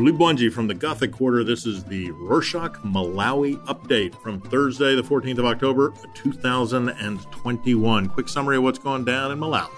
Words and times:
Louis 0.00 0.16
Bonji 0.16 0.50
from 0.50 0.66
the 0.66 0.72
Gothic 0.72 1.12
Quarter. 1.12 1.44
This 1.44 1.66
is 1.66 1.84
the 1.84 2.10
Rorschach 2.12 2.72
Malawi 2.82 3.62
update 3.66 4.14
from 4.22 4.40
Thursday, 4.40 4.94
the 4.94 5.02
14th 5.02 5.36
of 5.36 5.44
October, 5.44 5.92
2021. 6.14 8.08
Quick 8.08 8.28
summary 8.30 8.56
of 8.56 8.62
what's 8.62 8.78
going 8.78 9.04
down 9.04 9.30
in 9.30 9.38
Malawi. 9.38 9.68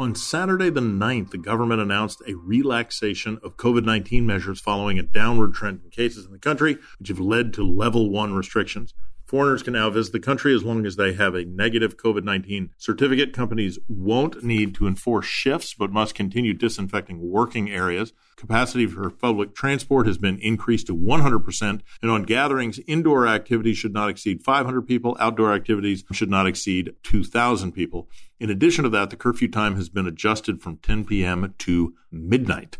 On 0.00 0.12
Saturday, 0.12 0.70
the 0.70 0.80
9th, 0.80 1.30
the 1.30 1.38
government 1.38 1.80
announced 1.80 2.20
a 2.26 2.34
relaxation 2.34 3.38
of 3.44 3.56
COVID 3.56 3.84
19 3.84 4.26
measures 4.26 4.60
following 4.60 4.98
a 4.98 5.04
downward 5.04 5.54
trend 5.54 5.82
in 5.84 5.90
cases 5.90 6.26
in 6.26 6.32
the 6.32 6.38
country, 6.38 6.78
which 6.98 7.10
have 7.10 7.20
led 7.20 7.54
to 7.54 7.62
level 7.62 8.10
one 8.10 8.34
restrictions. 8.34 8.92
Foreigners 9.28 9.62
can 9.62 9.74
now 9.74 9.90
visit 9.90 10.12
the 10.12 10.20
country 10.20 10.54
as 10.54 10.64
long 10.64 10.86
as 10.86 10.96
they 10.96 11.12
have 11.12 11.34
a 11.34 11.44
negative 11.44 11.98
COVID 11.98 12.24
19 12.24 12.70
certificate. 12.78 13.34
Companies 13.34 13.78
won't 13.86 14.42
need 14.42 14.74
to 14.76 14.86
enforce 14.86 15.26
shifts, 15.26 15.74
but 15.74 15.92
must 15.92 16.14
continue 16.14 16.54
disinfecting 16.54 17.30
working 17.30 17.70
areas. 17.70 18.14
Capacity 18.36 18.86
for 18.86 19.10
public 19.10 19.54
transport 19.54 20.06
has 20.06 20.16
been 20.16 20.38
increased 20.38 20.86
to 20.86 20.96
100%. 20.96 21.80
And 22.00 22.10
on 22.10 22.22
gatherings, 22.22 22.80
indoor 22.86 23.28
activities 23.28 23.76
should 23.76 23.92
not 23.92 24.08
exceed 24.08 24.42
500 24.42 24.86
people. 24.86 25.14
Outdoor 25.20 25.52
activities 25.52 26.04
should 26.10 26.30
not 26.30 26.46
exceed 26.46 26.94
2,000 27.02 27.72
people. 27.72 28.08
In 28.40 28.48
addition 28.48 28.84
to 28.84 28.90
that, 28.90 29.10
the 29.10 29.16
curfew 29.16 29.48
time 29.48 29.76
has 29.76 29.90
been 29.90 30.06
adjusted 30.06 30.62
from 30.62 30.78
10 30.78 31.04
p.m. 31.04 31.52
to 31.58 31.92
midnight. 32.10 32.78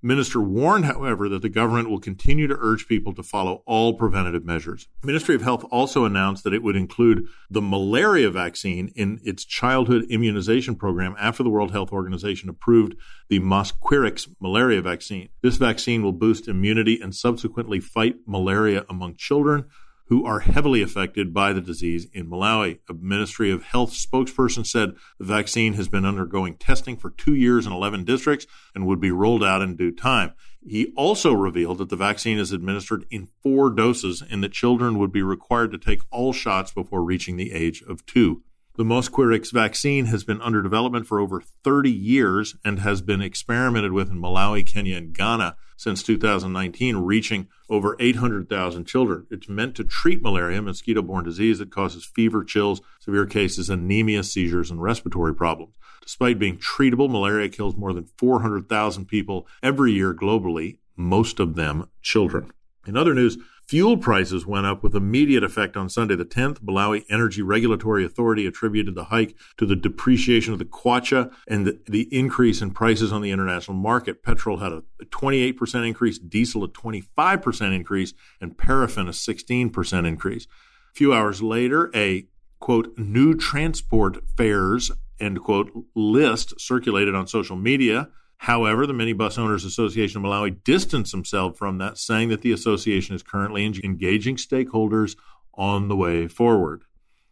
Minister 0.00 0.40
warned, 0.40 0.84
however, 0.84 1.28
that 1.28 1.42
the 1.42 1.48
government 1.48 1.90
will 1.90 1.98
continue 1.98 2.46
to 2.46 2.56
urge 2.60 2.86
people 2.86 3.12
to 3.14 3.22
follow 3.22 3.64
all 3.66 3.94
preventative 3.94 4.44
measures. 4.44 4.86
Ministry 5.02 5.34
of 5.34 5.42
Health 5.42 5.64
also 5.72 6.04
announced 6.04 6.44
that 6.44 6.54
it 6.54 6.62
would 6.62 6.76
include 6.76 7.26
the 7.50 7.60
malaria 7.60 8.30
vaccine 8.30 8.92
in 8.94 9.18
its 9.24 9.44
childhood 9.44 10.04
immunization 10.08 10.76
program 10.76 11.16
after 11.18 11.42
the 11.42 11.50
World 11.50 11.72
Health 11.72 11.92
Organization 11.92 12.48
approved 12.48 12.94
the 13.28 13.40
Mosquirix 13.40 14.28
malaria 14.40 14.82
vaccine. 14.82 15.30
This 15.42 15.56
vaccine 15.56 16.04
will 16.04 16.12
boost 16.12 16.46
immunity 16.46 17.00
and 17.00 17.12
subsequently 17.12 17.80
fight 17.80 18.16
malaria 18.24 18.84
among 18.88 19.16
children 19.16 19.64
who 20.08 20.24
are 20.24 20.40
heavily 20.40 20.82
affected 20.82 21.34
by 21.34 21.52
the 21.52 21.60
disease 21.60 22.06
in 22.12 22.28
Malawi. 22.28 22.78
A 22.88 22.94
Ministry 22.94 23.50
of 23.50 23.62
Health 23.62 23.92
spokesperson 23.92 24.66
said 24.66 24.94
the 25.18 25.24
vaccine 25.24 25.74
has 25.74 25.88
been 25.88 26.04
undergoing 26.04 26.56
testing 26.56 26.96
for 26.96 27.10
two 27.10 27.34
years 27.34 27.66
in 27.66 27.72
11 27.72 28.04
districts 28.04 28.46
and 28.74 28.86
would 28.86 29.00
be 29.00 29.10
rolled 29.10 29.44
out 29.44 29.62
in 29.62 29.76
due 29.76 29.92
time. 29.92 30.32
He 30.66 30.92
also 30.96 31.32
revealed 31.32 31.78
that 31.78 31.88
the 31.90 31.96
vaccine 31.96 32.38
is 32.38 32.52
administered 32.52 33.04
in 33.10 33.28
four 33.42 33.70
doses 33.70 34.22
and 34.28 34.42
that 34.42 34.52
children 34.52 34.98
would 34.98 35.12
be 35.12 35.22
required 35.22 35.70
to 35.72 35.78
take 35.78 36.00
all 36.10 36.32
shots 36.32 36.72
before 36.72 37.02
reaching 37.02 37.36
the 37.36 37.52
age 37.52 37.82
of 37.82 38.04
two. 38.06 38.42
The 38.78 38.84
Mosquirix 38.84 39.50
vaccine 39.50 40.04
has 40.04 40.22
been 40.22 40.40
under 40.40 40.62
development 40.62 41.08
for 41.08 41.18
over 41.18 41.42
30 41.64 41.90
years 41.90 42.54
and 42.64 42.78
has 42.78 43.02
been 43.02 43.20
experimented 43.20 43.90
with 43.90 44.08
in 44.08 44.20
Malawi, 44.20 44.64
Kenya, 44.64 44.98
and 44.98 45.12
Ghana 45.12 45.56
since 45.76 46.00
2019, 46.04 46.98
reaching 46.98 47.48
over 47.68 47.96
800,000 47.98 48.84
children. 48.84 49.26
It's 49.32 49.48
meant 49.48 49.74
to 49.74 49.82
treat 49.84 50.22
malaria, 50.22 50.62
mosquito 50.62 51.02
borne 51.02 51.24
disease 51.24 51.58
that 51.58 51.72
causes 51.72 52.04
fever, 52.04 52.44
chills, 52.44 52.80
severe 53.00 53.26
cases, 53.26 53.68
anemia, 53.68 54.22
seizures, 54.22 54.70
and 54.70 54.80
respiratory 54.80 55.34
problems. 55.34 55.74
Despite 56.00 56.38
being 56.38 56.56
treatable, 56.56 57.10
malaria 57.10 57.48
kills 57.48 57.74
more 57.74 57.92
than 57.92 58.06
400,000 58.16 59.06
people 59.06 59.48
every 59.60 59.90
year 59.90 60.14
globally, 60.14 60.78
most 60.94 61.40
of 61.40 61.56
them 61.56 61.88
children. 62.00 62.52
In 62.86 62.96
other 62.96 63.12
news, 63.12 63.38
Fuel 63.68 63.98
prices 63.98 64.46
went 64.46 64.64
up 64.64 64.82
with 64.82 64.94
immediate 64.94 65.44
effect 65.44 65.76
on 65.76 65.90
Sunday 65.90 66.16
the 66.16 66.24
10th. 66.24 66.60
Malawi 66.60 67.04
Energy 67.10 67.42
Regulatory 67.42 68.02
Authority 68.02 68.46
attributed 68.46 68.94
the 68.94 69.04
hike 69.04 69.36
to 69.58 69.66
the 69.66 69.76
depreciation 69.76 70.54
of 70.54 70.58
the 70.58 70.64
kwacha 70.64 71.30
and 71.46 71.66
the, 71.66 71.78
the 71.84 72.08
increase 72.10 72.62
in 72.62 72.70
prices 72.70 73.12
on 73.12 73.20
the 73.20 73.30
international 73.30 73.76
market. 73.76 74.22
Petrol 74.22 74.56
had 74.56 74.72
a 74.72 74.82
28% 75.04 75.86
increase, 75.86 76.18
diesel 76.18 76.64
a 76.64 76.68
25% 76.68 77.74
increase, 77.74 78.14
and 78.40 78.56
paraffin 78.56 79.06
a 79.06 79.10
16% 79.10 80.06
increase. 80.08 80.46
A 80.46 80.94
few 80.94 81.12
hours 81.12 81.42
later, 81.42 81.90
a 81.94 82.26
quote, 82.60 82.96
new 82.96 83.34
transport 83.34 84.16
fares, 84.34 84.90
end 85.20 85.42
quote, 85.42 85.70
list 85.94 86.58
circulated 86.58 87.14
on 87.14 87.26
social 87.26 87.56
media 87.56 88.08
However, 88.38 88.86
the 88.86 88.94
Minibus 88.94 89.36
Owners 89.36 89.64
Association 89.64 90.18
of 90.18 90.30
Malawi 90.30 90.62
distanced 90.64 91.12
themselves 91.12 91.58
from 91.58 91.78
that, 91.78 91.98
saying 91.98 92.28
that 92.30 92.40
the 92.40 92.52
association 92.52 93.14
is 93.14 93.22
currently 93.22 93.64
engaging 93.64 94.36
stakeholders 94.36 95.16
on 95.54 95.88
the 95.88 95.96
way 95.96 96.28
forward. 96.28 96.84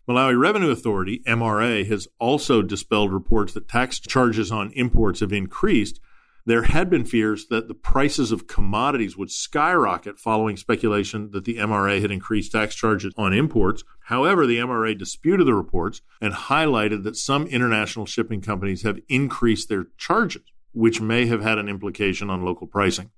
Malawi 0.09 0.39
Revenue 0.39 0.71
Authority, 0.71 1.23
MRA, 1.27 1.87
has 1.87 2.09
also 2.19 2.61
dispelled 2.61 3.13
reports 3.13 3.55
that 3.55 3.69
tax 3.69 3.99
charges 4.01 4.53
on 4.53 4.73
imports 4.73 5.21
have 5.21 5.33
increased. 5.33 6.01
There 6.45 6.63
had 6.63 6.91
been 6.91 7.05
fears 7.05 7.47
that 7.49 7.67
the 7.67 7.75
prices 7.75 8.31
of 8.31 8.47
commodities 8.47 9.17
would 9.17 9.31
skyrocket 9.31 10.19
following 10.19 10.57
speculation 10.57 11.31
that 11.31 11.45
the 11.45 11.57
MRA 11.57 12.01
had 12.01 12.11
increased 12.11 12.53
tax 12.53 12.75
charges 12.75 13.13
on 13.17 13.33
imports. 13.33 13.85
However, 14.05 14.47
the 14.47 14.59
MRA 14.59 14.97
disputed 14.97 15.47
the 15.47 15.55
reports 15.55 16.03
and 16.21 16.35
highlighted 16.35 17.05
that 17.05 17.17
some 17.17 17.47
international 17.47 18.07
shipping 18.07 18.41
companies 18.41 18.83
have 18.83 19.01
increased 19.09 19.69
their 19.69 19.87
charges 19.97 20.53
which 20.77 21.01
may 21.01 21.25
have 21.25 21.41
had 21.41 21.57
an 21.57 21.71
implication 21.71 22.29
on 22.29 22.45
local 22.45 22.67
pricing. 22.67 23.11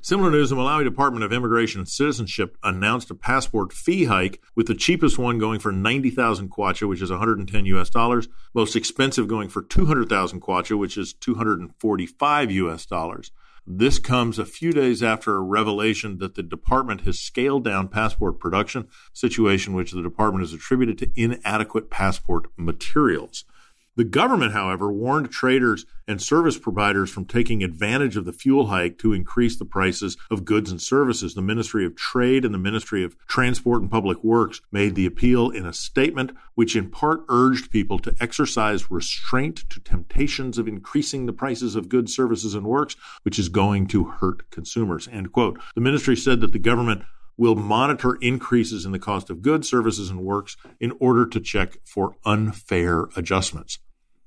Similar 0.00 0.30
news 0.30 0.48
the 0.48 0.56
Malawi 0.56 0.82
Department 0.82 1.24
of 1.24 1.32
Immigration 1.32 1.80
and 1.80 1.88
Citizenship 1.88 2.56
announced 2.62 3.10
a 3.10 3.14
passport 3.14 3.70
fee 3.70 4.06
hike, 4.06 4.40
with 4.56 4.66
the 4.66 4.74
cheapest 4.74 5.18
one 5.18 5.38
going 5.38 5.60
for 5.60 5.70
90,000 5.70 6.50
kwacha, 6.50 6.88
which 6.88 7.02
is 7.02 7.10
110 7.10 7.66
US 7.66 7.90
dollars, 7.90 8.28
most 8.54 8.74
expensive 8.74 9.28
going 9.28 9.50
for 9.50 9.62
200,000 9.62 10.40
kwacha, 10.40 10.76
which 10.78 10.96
is 10.96 11.12
245 11.12 12.50
US 12.50 12.86
dollars. 12.86 13.30
This 13.66 13.98
comes 13.98 14.38
a 14.38 14.46
few 14.46 14.72
days 14.72 15.02
after 15.02 15.36
a 15.36 15.40
revelation 15.40 16.16
that 16.18 16.34
the 16.34 16.42
department 16.42 17.02
has 17.02 17.20
scaled 17.20 17.62
down 17.62 17.88
passport 17.88 18.40
production, 18.40 18.88
situation 19.12 19.74
which 19.74 19.92
the 19.92 20.02
department 20.02 20.42
has 20.42 20.54
attributed 20.54 20.96
to 20.98 21.12
inadequate 21.14 21.90
passport 21.90 22.46
materials. 22.56 23.44
The 23.94 24.04
government, 24.04 24.52
however, 24.52 24.90
warned 24.90 25.30
traders 25.30 25.84
and 26.08 26.20
service 26.20 26.58
providers 26.58 27.10
from 27.10 27.26
taking 27.26 27.62
advantage 27.62 28.16
of 28.16 28.24
the 28.24 28.32
fuel 28.32 28.68
hike 28.68 28.96
to 28.98 29.12
increase 29.12 29.58
the 29.58 29.66
prices 29.66 30.16
of 30.30 30.46
goods 30.46 30.70
and 30.70 30.80
services. 30.80 31.34
The 31.34 31.42
Ministry 31.42 31.84
of 31.84 31.94
Trade 31.94 32.46
and 32.46 32.54
the 32.54 32.58
Ministry 32.58 33.04
of 33.04 33.16
Transport 33.28 33.82
and 33.82 33.90
Public 33.90 34.24
Works 34.24 34.62
made 34.72 34.94
the 34.94 35.04
appeal 35.04 35.50
in 35.50 35.66
a 35.66 35.74
statement 35.74 36.32
which 36.54 36.74
in 36.74 36.90
part 36.90 37.24
urged 37.28 37.70
people 37.70 37.98
to 37.98 38.14
exercise 38.18 38.90
restraint 38.90 39.68
to 39.68 39.78
temptations 39.78 40.56
of 40.56 40.66
increasing 40.66 41.26
the 41.26 41.32
prices 41.34 41.76
of 41.76 41.90
goods, 41.90 42.16
services, 42.16 42.54
and 42.54 42.66
works, 42.66 42.96
which 43.24 43.38
is 43.38 43.50
going 43.50 43.86
to 43.88 44.04
hurt 44.04 44.50
consumers. 44.50 45.06
End 45.08 45.32
quote. 45.32 45.60
The 45.74 45.82
ministry 45.82 46.16
said 46.16 46.40
that 46.40 46.52
the 46.52 46.58
government 46.58 47.02
will 47.42 47.56
monitor 47.56 48.14
increases 48.20 48.86
in 48.86 48.92
the 48.92 49.00
cost 49.00 49.28
of 49.28 49.42
goods, 49.42 49.68
services, 49.68 50.10
and 50.10 50.20
works 50.20 50.56
in 50.78 50.92
order 51.00 51.26
to 51.26 51.40
check 51.40 51.76
for 51.84 52.14
unfair 52.24 53.08
adjustments. 53.16 53.80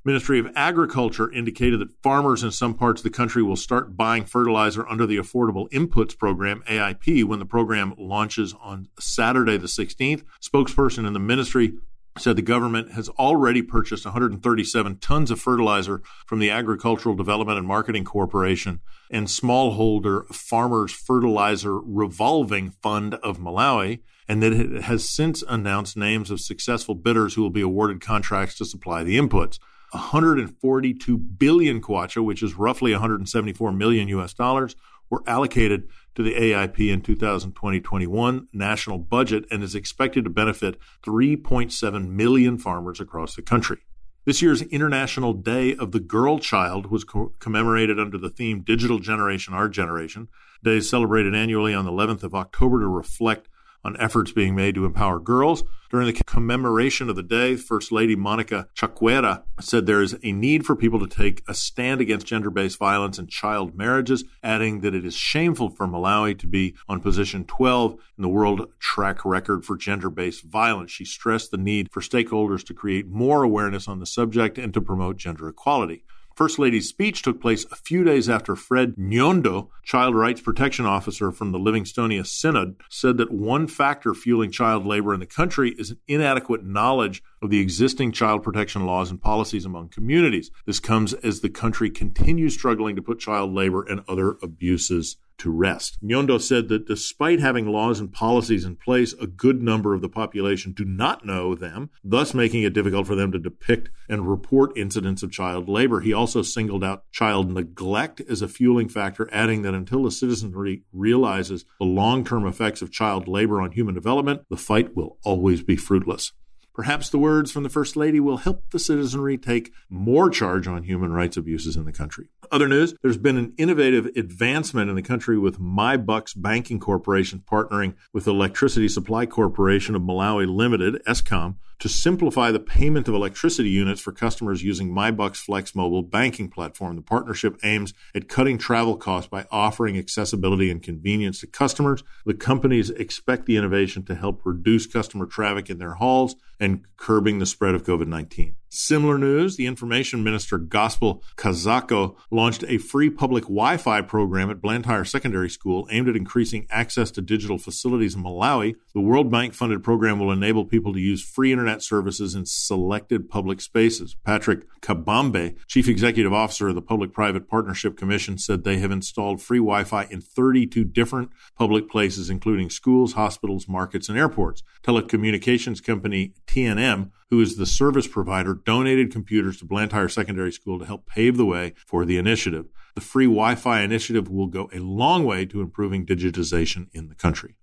Ministry 0.04 0.38
of 0.38 0.52
Agriculture 0.54 1.32
indicated 1.32 1.80
that 1.80 1.94
farmers 2.04 2.44
in 2.44 2.52
some 2.52 2.74
parts 2.74 3.00
of 3.00 3.06
the 3.06 3.10
country 3.10 3.42
will 3.42 3.56
start 3.56 3.96
buying 3.96 4.26
fertilizer 4.26 4.86
under 4.90 5.06
the 5.06 5.16
Affordable 5.16 5.70
Inputs 5.72 6.18
Program, 6.18 6.62
AIP, 6.68 7.24
when 7.24 7.40
the 7.40 7.46
program 7.46 7.94
launches 7.98 8.54
on 8.62 8.90
Saturday 9.00 9.56
the 9.56 9.68
16th. 9.68 10.24
Spokesperson 10.44 11.08
in 11.08 11.14
the 11.14 11.20
ministry 11.20 11.76
said 12.18 12.36
the 12.36 12.42
government 12.42 12.94
has 12.94 13.10
already 13.10 13.62
purchased 13.62 14.06
137 14.06 14.98
tons 14.98 15.32
of 15.32 15.40
fertilizer 15.40 16.02
from 16.26 16.40
the 16.40 16.50
Agricultural 16.50 17.16
Development 17.16 17.58
and 17.58 17.68
Marketing 17.68 18.06
Corporation 18.06 18.80
and 19.12 19.28
smallholder 19.28 20.26
Farmers 20.34 20.94
Fertilizer 20.94 21.78
Revolving 21.80 22.72
Fund 22.72 23.16
of 23.16 23.38
Malawi, 23.38 24.00
and 24.28 24.42
that 24.42 24.54
it 24.54 24.84
has 24.84 25.10
since 25.10 25.44
announced 25.48 25.98
names 25.98 26.32
of 26.32 26.40
successful 26.40 26.96
bidders 26.96 27.34
who 27.34 27.42
will 27.42 27.50
be 27.50 27.62
awarded 27.62 28.02
contracts 28.02 28.58
to 28.58 28.66
supply 28.66 29.04
the 29.04 29.18
inputs. 29.18 29.60
142 29.92 31.18
billion 31.18 31.82
kwacha, 31.82 32.24
which 32.24 32.42
is 32.42 32.56
roughly 32.56 32.92
174 32.92 33.72
million 33.72 34.08
US 34.10 34.34
dollars, 34.34 34.76
were 35.10 35.24
allocated 35.28 35.88
to 36.16 36.24
the 36.24 36.34
AIP 36.34 36.92
in 36.92 37.02
2020-21 37.02 38.48
national 38.54 38.98
budget 39.00 39.46
and 39.52 39.64
is 39.64 39.76
expected 39.76 40.24
to 40.24 40.30
benefit 40.30 40.80
3.7 41.06 42.10
million 42.10 42.58
farmers 42.58 43.00
across 43.00 43.36
the 43.36 43.42
country. 43.42 43.80
This 44.26 44.42
year's 44.42 44.64
International 44.64 45.34
Day 45.34 45.76
of 45.76 45.92
the 45.92 46.00
Girl 46.00 46.40
Child 46.40 46.88
was 46.88 47.04
co- 47.04 47.34
commemorated 47.40 48.00
under 48.00 48.18
the 48.18 48.30
theme 48.30 48.62
Digital 48.62 48.98
Generation, 48.98 49.54
Our 49.54 49.70
Generation. 49.70 50.30
Day 50.64 50.78
is 50.78 50.90
celebrated 50.90 51.36
annually 51.36 51.76
on 51.76 51.86
the 51.86 51.92
11th 51.92 52.24
of 52.24 52.34
October 52.34 52.80
to 52.80 52.88
reflect 52.88 53.50
on 53.86 53.96
efforts 53.98 54.32
being 54.32 54.56
made 54.56 54.76
to 54.76 54.86
empower 54.86 55.20
girls. 55.20 55.64
During 55.92 56.08
the 56.08 56.24
commemoration 56.24 57.10
of 57.10 57.16
the 57.16 57.24
day, 57.24 57.56
First 57.56 57.92
Lady 57.92 58.16
Monica 58.16 58.68
Chakwera 58.76 59.44
said 59.62 59.86
there 59.86 60.02
is 60.02 60.18
a 60.24 60.32
need 60.32 60.66
for 60.66 60.76
people 60.76 61.00
to 61.00 61.08
take 61.08 61.44
a 61.48 61.54
stand 61.54 62.02
against 62.02 62.26
gender 62.26 62.50
based 62.50 62.80
violence 62.80 63.20
and 63.20 63.30
child 63.30 63.78
marriages, 63.78 64.26
adding 64.44 64.82
that 64.82 64.96
it 64.96 65.06
is 65.06 65.16
shameful 65.16 65.70
for 65.70 65.88
Malawi 65.88 66.38
to 66.40 66.48
be 66.48 66.76
on 66.90 67.00
position 67.00 67.46
12 67.46 67.94
in 68.18 68.22
the 68.24 68.28
world 68.28 68.68
track 68.80 69.24
record 69.24 69.64
for 69.64 69.78
gender 69.78 70.10
based 70.10 70.44
violence. 70.44 70.92
She 70.92 71.06
stressed 71.06 71.52
the 71.52 71.58
need 71.58 71.92
for 71.92 72.02
stakeholders 72.02 72.66
to 72.66 72.74
create 72.74 73.08
more 73.08 73.44
awareness 73.44 73.88
on 73.88 74.00
the 74.00 74.08
subject 74.08 74.58
and 74.58 74.74
to 74.74 74.82
promote 74.82 75.18
gender 75.18 75.48
equality. 75.48 76.04
First 76.36 76.60
Lady's 76.60 76.90
speech 76.90 77.22
took 77.22 77.40
place 77.40 77.66
a 77.72 77.78
few 77.78 78.04
days 78.04 78.28
after 78.28 78.58
Fred 78.58 78.98
Nyondo, 78.98 79.70
child 79.84 80.16
rights 80.16 80.42
protection 80.42 80.86
officer 80.86 81.32
from 81.32 81.54
the 81.54 81.58
Livingstonia 81.58 82.28
Synod, 82.28 82.76
said 82.90 83.16
that 83.18 83.32
one 83.32 83.68
factor 83.68 84.14
fueling 84.14 84.52
child 84.52 84.86
labor 84.86 85.14
in 85.14 85.22
the 85.22 85.26
country 85.26 85.74
is 85.78 85.92
an 85.92 85.98
inadequate 86.10 86.66
knowledge 86.66 87.24
of 87.42 87.52
the 87.52 87.62
existing 87.62 88.12
child 88.12 88.44
protection 88.44 88.86
laws 88.86 89.12
and 89.12 89.22
policies 89.22 89.64
among 89.64 89.88
communities. 89.88 90.52
This 90.66 90.82
comes 90.82 91.14
as 91.14 91.40
the 91.40 91.50
country 91.50 91.90
continues 91.90 92.54
struggling 92.54 92.98
to 92.98 93.02
put 93.02 93.20
child 93.20 93.54
labor 93.54 93.84
and 93.84 94.02
other 94.10 94.36
abuses 94.44 95.16
to 95.38 95.52
rest. 95.52 95.98
Nyondo 96.04 96.42
said 96.42 96.70
that 96.70 96.88
despite 96.88 97.40
having 97.40 97.68
laws 97.68 98.00
and 98.00 98.12
policies 98.12 98.66
in 98.66 98.76
place, 98.76 99.14
a 99.14 99.28
good 99.28 99.62
number 99.62 99.94
of 99.94 100.02
the 100.02 100.10
population 100.10 100.72
do 100.72 100.86
not 100.86 101.26
know 101.26 101.56
them, 101.56 101.90
thus 102.04 102.34
making 102.34 102.64
it 102.64 102.74
difficult 102.74 103.08
for 103.08 103.16
them 103.16 103.32
to 103.32 103.40
depict 103.40 103.90
and 104.10 104.30
report 104.30 104.78
incidents 104.78 105.24
of 105.24 105.32
child 105.32 105.68
labor. 105.68 106.02
He 106.02 106.14
also 106.14 106.42
singled 106.42 106.84
out 106.84 107.04
child 107.12 107.52
neglect 107.52 108.22
as 108.22 108.42
a 108.42 108.48
fueling 108.48 108.90
factor, 108.90 109.30
adding 109.32 109.62
that 109.64 109.74
until 109.74 110.04
the 110.04 110.12
citizenry 110.12 110.84
realizes 110.94 111.66
the 111.80 111.86
long 111.86 112.24
term 112.24 112.46
effects 112.46 112.82
of 112.82 112.92
child 112.92 113.28
labor 113.28 113.62
on 113.62 113.72
human 113.72 113.96
development, 113.96 114.44
the 114.50 114.58
fight 114.58 114.96
will 114.96 115.18
always 115.24 115.62
be 115.62 115.76
fruitless. 115.76 116.32
Perhaps 116.76 117.10
the 117.10 117.18
words 117.18 117.52
from 117.52 117.64
the 117.64 117.70
First 117.70 117.96
Lady 117.96 118.20
will 118.20 118.36
help 118.36 118.70
the 118.72 118.80
citizenry 118.80 119.38
take 119.38 119.72
more 119.90 120.30
charge 120.30 120.68
on 120.68 120.84
human 120.84 121.14
rights 121.14 121.38
abuses 121.38 121.78
in 121.78 121.86
the 121.86 121.94
country. 121.94 122.28
Other 122.52 122.68
news 122.68 122.94
there's 123.02 123.18
been 123.18 123.38
an 123.38 123.54
innovative 123.58 124.08
advancement 124.18 124.90
in 124.90 124.98
the 124.98 125.02
country 125.02 125.38
with 125.38 125.58
MyBucks 125.58 126.34
Banking 126.36 126.82
Corporation 126.82 127.42
partnering 127.50 127.96
with 128.12 128.28
Electricity 128.28 128.90
Supply 128.90 129.26
Corporation 129.26 129.96
of 129.96 130.02
Malawi 130.02 130.54
Limited, 130.54 131.02
ESCOM, 131.08 131.56
to 131.80 131.90
simplify 131.90 132.52
the 132.52 132.60
payment 132.60 133.08
of 133.08 133.14
electricity 133.14 133.70
units 133.70 134.02
for 134.02 134.12
customers 134.12 134.64
using 134.64 134.90
MyBucks 134.90 135.38
Flex 135.38 135.76
mobile 135.76 136.04
banking 136.04 136.50
platform. 136.50 136.96
The 136.96 137.02
partnership 137.02 137.58
aims 137.64 137.94
at 138.14 138.30
cutting 138.30 138.58
travel 138.58 138.96
costs 138.96 139.30
by 139.30 139.46
offering 139.52 139.98
accessibility 139.98 140.72
and 140.72 140.82
convenience 140.82 141.42
to 141.42 141.48
customers. 141.48 142.04
The 142.26 142.34
companies 142.34 142.90
expect 142.92 143.46
the 143.46 143.58
innovation 143.58 144.04
to 144.06 144.16
help 144.16 144.42
reduce 144.46 144.88
customer 144.88 145.26
traffic 145.26 145.70
in 145.70 145.78
their 145.78 145.96
halls 145.96 146.36
and 146.60 146.86
curbing 146.98 147.40
the 147.40 147.46
spread 147.46 147.76
of 147.76 147.84
COVID 147.84 148.08
19. 148.08 148.56
Similar 148.76 149.18
news 149.18 149.56
the 149.56 149.68
information 149.68 150.22
minister 150.22 150.58
Gospel 150.58 151.24
Kazako 151.38 152.18
launched 152.30 152.66
a 152.68 152.78
free 152.78 153.10
public 153.10 153.46
Wi 153.46 153.78
Fi 153.78 154.02
program 154.02 154.50
at 154.50 154.62
Blantyre 154.62 155.06
Secondary 155.06 155.50
School 155.50 155.88
aimed 155.92 156.10
at 156.10 156.18
increasing 156.18 156.68
access 156.70 157.10
to 157.12 157.22
digital 157.22 157.58
facilities 157.58 158.16
in 158.16 158.24
Malawi. 158.24 158.76
The 158.94 159.00
World 159.00 159.32
Bank 159.32 159.54
funded 159.54 159.82
program 159.82 160.20
will 160.20 160.30
enable 160.30 160.66
people 160.66 160.92
to 160.92 161.00
use 161.00 161.24
free 161.24 161.54
internet 161.54 161.84
services 161.84 162.36
in 162.36 162.46
selected 162.46 163.30
public 163.30 163.62
spaces. 163.62 164.18
Patrick 164.26 164.66
Kabambe, 164.82 165.56
Chief 165.68 165.88
Executive 165.88 166.34
Officer 166.34 166.68
of 166.68 166.76
the 166.76 166.82
Public 166.82 167.14
Private 167.14 167.48
Partnership 167.48 167.96
Commission, 167.96 168.38
said 168.38 168.66
they 168.66 168.80
have 168.80 168.92
installed 168.92 169.42
free 169.42 169.60
Wi 169.60 169.86
Fi 169.86 170.04
in 170.12 170.20
32 170.20 170.84
different 170.84 171.30
public 171.58 171.90
places, 171.90 172.30
including 172.30 172.70
schools, 172.70 173.14
hospitals, 173.14 173.70
markets, 173.70 174.10
and 174.10 174.18
airports. 174.18 174.64
Telecommunications 174.84 175.82
company 175.82 176.34
TNM 176.46 177.12
who 177.30 177.42
is 177.42 177.56
the 177.56 177.66
service 177.66 178.08
provider, 178.08 178.54
donated 178.54 179.12
computers 179.12 179.58
to 179.58 179.66
Blantyre 179.66 180.10
Secondary 180.10 180.52
School 180.52 180.80
to 180.80 180.86
help 180.86 181.06
pave 181.06 181.38
the 181.38 181.46
way 181.46 181.74
for 181.86 182.06
the 182.06 182.18
initiative. 182.18 182.68
The 182.96 183.02
free 183.02 183.26
Wi 183.26 183.56
Fi 183.56 183.82
initiative 183.82 184.30
will 184.30 184.48
go 184.48 184.70
a 184.74 184.80
long 184.80 185.26
way 185.26 185.46
to 185.46 185.62
improving 185.62 186.06
digitization 186.06 186.88
in 186.94 187.10
the 187.10 187.16
country. 187.16 187.56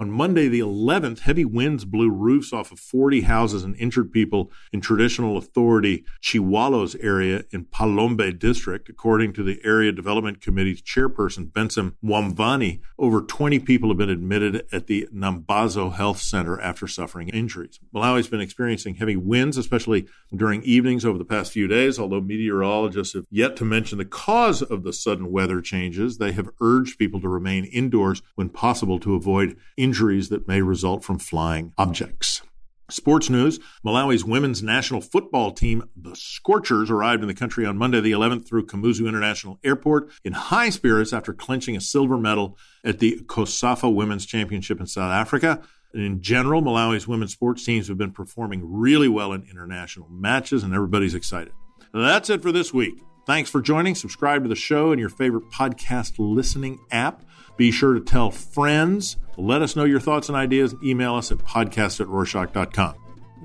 On 0.00 0.10
Monday, 0.10 0.48
the 0.48 0.60
11th, 0.60 1.18
heavy 1.18 1.44
winds 1.44 1.84
blew 1.84 2.08
roofs 2.08 2.54
off 2.54 2.72
of 2.72 2.80
40 2.80 3.20
houses 3.20 3.64
and 3.64 3.76
injured 3.76 4.10
people 4.10 4.50
in 4.72 4.80
traditional 4.80 5.36
authority 5.36 6.06
Chiwalos 6.22 6.96
area 7.04 7.44
in 7.50 7.66
Phalombe 7.66 8.38
district. 8.38 8.88
According 8.88 9.34
to 9.34 9.42
the 9.42 9.60
Area 9.62 9.92
Development 9.92 10.40
Committee's 10.40 10.80
chairperson, 10.80 11.52
Benson 11.52 11.96
Mwamvani, 12.02 12.80
over 12.98 13.20
20 13.20 13.58
people 13.58 13.90
have 13.90 13.98
been 13.98 14.08
admitted 14.08 14.66
at 14.72 14.86
the 14.86 15.06
Nambazo 15.14 15.92
Health 15.92 16.22
Center 16.22 16.58
after 16.58 16.88
suffering 16.88 17.28
injuries. 17.28 17.78
Malawi's 17.94 18.28
been 18.28 18.40
experiencing 18.40 18.94
heavy 18.94 19.16
winds, 19.16 19.58
especially 19.58 20.06
during 20.34 20.62
evenings 20.62 21.04
over 21.04 21.18
the 21.18 21.26
past 21.26 21.52
few 21.52 21.68
days, 21.68 21.98
although 21.98 22.22
meteorologists 22.22 23.12
have 23.12 23.26
yet 23.30 23.54
to 23.56 23.66
mention 23.66 23.98
the 23.98 24.06
cause 24.06 24.62
of 24.62 24.82
the 24.82 24.94
sudden 24.94 25.30
weather 25.30 25.60
changes. 25.60 26.16
They 26.16 26.32
have 26.32 26.48
urged 26.58 26.98
people 26.98 27.20
to 27.20 27.28
remain 27.28 27.66
indoors 27.66 28.22
when 28.36 28.48
possible 28.48 28.98
to 29.00 29.14
avoid 29.14 29.58
injuries 29.76 29.89
injuries 29.90 30.28
that 30.28 30.46
may 30.46 30.62
result 30.62 31.02
from 31.02 31.18
flying 31.18 31.72
objects. 31.76 32.42
Sports 32.88 33.28
news 33.28 33.58
Malawi's 33.84 34.24
women's 34.24 34.62
national 34.62 35.00
football 35.00 35.50
team, 35.50 35.82
the 35.96 36.14
Scorchers, 36.14 36.92
arrived 36.92 37.22
in 37.22 37.28
the 37.28 37.34
country 37.34 37.66
on 37.66 37.76
Monday 37.76 38.00
the 38.00 38.12
11th 38.12 38.46
through 38.46 38.66
Kamuzu 38.66 39.08
International 39.08 39.58
Airport 39.64 40.12
in 40.24 40.32
high 40.32 40.70
spirits 40.70 41.12
after 41.12 41.32
clinching 41.32 41.76
a 41.76 41.80
silver 41.80 42.16
medal 42.16 42.56
at 42.84 43.00
the 43.00 43.18
COSAFA 43.26 43.92
Women's 43.92 44.26
Championship 44.26 44.78
in 44.78 44.86
South 44.86 45.10
Africa. 45.10 45.60
And 45.92 46.04
in 46.04 46.22
general, 46.22 46.62
Malawi's 46.62 47.08
women's 47.08 47.32
sports 47.32 47.64
teams 47.64 47.88
have 47.88 47.98
been 47.98 48.12
performing 48.12 48.60
really 48.64 49.08
well 49.08 49.32
in 49.32 49.42
international 49.50 50.08
matches, 50.08 50.62
and 50.62 50.72
everybody's 50.72 51.16
excited. 51.16 51.52
That's 51.92 52.30
it 52.30 52.42
for 52.42 52.52
this 52.52 52.72
week. 52.72 53.02
Thanks 53.26 53.50
for 53.50 53.60
joining. 53.60 53.96
Subscribe 53.96 54.44
to 54.44 54.48
the 54.48 54.54
show 54.54 54.92
in 54.92 55.00
your 55.00 55.08
favorite 55.08 55.50
podcast 55.50 56.14
listening 56.18 56.78
app. 56.92 57.24
Be 57.60 57.70
sure 57.70 57.92
to 57.92 58.00
tell 58.00 58.30
friends. 58.30 59.18
Let 59.36 59.60
us 59.60 59.76
know 59.76 59.84
your 59.84 60.00
thoughts 60.00 60.30
and 60.30 60.36
ideas. 60.36 60.74
Email 60.82 61.14
us 61.16 61.30
at 61.30 61.36
podcast 61.36 62.00
at 62.00 62.08
Rorschach.com. 62.08 62.94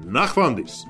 Nachwandis. 0.05 0.85